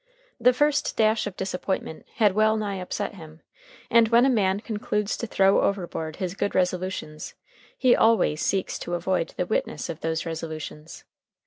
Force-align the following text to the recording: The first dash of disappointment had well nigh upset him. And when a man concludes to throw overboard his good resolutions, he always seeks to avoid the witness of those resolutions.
The 0.39 0.51
first 0.51 0.97
dash 0.97 1.27
of 1.27 1.37
disappointment 1.37 2.07
had 2.15 2.33
well 2.33 2.57
nigh 2.57 2.77
upset 2.77 3.13
him. 3.13 3.41
And 3.91 4.07
when 4.07 4.25
a 4.25 4.31
man 4.31 4.59
concludes 4.61 5.15
to 5.17 5.27
throw 5.27 5.61
overboard 5.61 6.15
his 6.15 6.33
good 6.33 6.55
resolutions, 6.55 7.35
he 7.77 7.95
always 7.95 8.41
seeks 8.41 8.79
to 8.79 8.95
avoid 8.95 9.35
the 9.37 9.45
witness 9.45 9.89
of 9.89 9.99
those 10.01 10.25
resolutions. 10.25 11.03